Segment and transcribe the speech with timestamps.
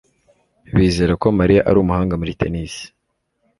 [0.77, 2.73] Bizera ko Mariya ari umuhanga muri tennis